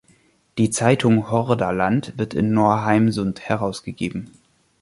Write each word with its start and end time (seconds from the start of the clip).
Die 0.57 0.71
Zeitung 0.71 1.29
„Hordaland“ 1.29 2.17
wird 2.17 2.33
in 2.33 2.53
Norheimsund 2.53 3.39
herausgegeben. 3.41 4.31